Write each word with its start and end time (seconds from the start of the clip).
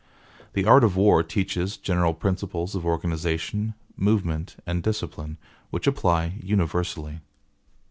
The 0.53 0.65
art 0.65 0.83
of 0.83 0.95
war 0.97 1.21
teaches 1.21 1.77
general 1.77 2.15
principles 2.15 2.73
of 2.73 2.87
organization, 2.87 3.75
movement, 3.95 4.55
and 4.65 4.81
discipline, 4.81 5.37
which 5.69 5.85
apply 5.85 6.37
universally.) 6.41 7.19